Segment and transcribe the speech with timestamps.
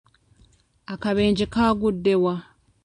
[0.93, 2.35] Akabenje kaagudde wa?